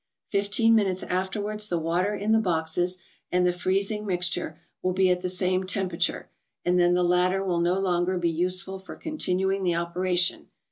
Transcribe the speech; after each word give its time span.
Fifteen 0.29 0.73
minutes 0.73 1.03
afterwards 1.03 1.69
the 1.69 1.77
water 1.77 2.15
in 2.15 2.31
the 2.31 2.39
boxes 2.39 2.97
and 3.31 3.45
the 3.45 3.53
freezing 3.53 4.03
mix¬ 4.03 4.33
ture 4.33 4.59
will 4.81 4.93
be 4.93 5.11
at 5.11 5.21
the 5.21 5.29
same 5.29 5.63
temperature, 5.63 6.27
and 6.65 6.79
then 6.79 6.95
the 6.95 7.03
latter 7.03 7.43
will 7.43 7.59
no 7.59 7.77
longer 7.79 8.17
be 8.17 8.27
useful 8.27 8.79
for 8.79 8.95
continuing 8.95 9.61
the 9.63 9.75
operation. 9.75 10.47